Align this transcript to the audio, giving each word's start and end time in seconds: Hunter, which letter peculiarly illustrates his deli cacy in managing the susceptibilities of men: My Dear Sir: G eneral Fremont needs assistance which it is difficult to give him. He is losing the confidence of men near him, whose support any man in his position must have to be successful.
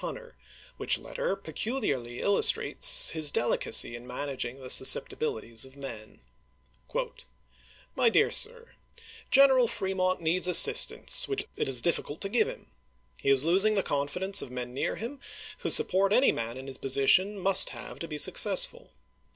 Hunter, 0.01 0.35
which 0.77 0.97
letter 0.97 1.35
peculiarly 1.35 2.21
illustrates 2.21 3.11
his 3.11 3.29
deli 3.29 3.59
cacy 3.59 3.95
in 3.95 4.07
managing 4.07 4.57
the 4.59 4.71
susceptibilities 4.71 5.63
of 5.63 5.77
men: 5.77 6.21
My 7.95 8.09
Dear 8.09 8.31
Sir: 8.31 8.73
G 9.29 9.41
eneral 9.41 9.69
Fremont 9.69 10.19
needs 10.19 10.47
assistance 10.47 11.27
which 11.27 11.45
it 11.55 11.69
is 11.69 11.81
difficult 11.81 12.19
to 12.21 12.29
give 12.29 12.47
him. 12.47 12.71
He 13.21 13.29
is 13.29 13.45
losing 13.45 13.75
the 13.75 13.83
confidence 13.83 14.41
of 14.41 14.49
men 14.49 14.73
near 14.73 14.95
him, 14.95 15.19
whose 15.59 15.75
support 15.75 16.11
any 16.11 16.31
man 16.31 16.57
in 16.57 16.65
his 16.65 16.79
position 16.79 17.37
must 17.37 17.69
have 17.69 17.99
to 17.99 18.07
be 18.07 18.17
successful. 18.17 18.89